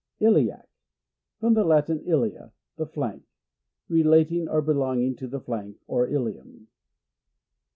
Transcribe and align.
Iliac.— 0.29 0.67
From 1.39 1.53
the 1.53 1.63
Latin, 1.63 1.99
ilia, 2.07 2.51
the 2.75 2.87
\ 2.87 2.87
flank. 2.97 3.21
Relating 3.87 4.49
or 4.49 4.59
belonging 4.63 5.15
to 5.17 5.27
> 5.27 5.27
the 5.27 5.39
flank 5.39 5.77
or 5.85 6.07
ilium. 6.07 6.67